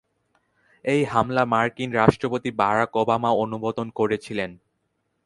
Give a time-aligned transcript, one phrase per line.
[0.85, 4.51] এই হামলা মার্কিন রাষ্ট্রপতি বারাক ওবামা অনুমোদন করেছিলেন।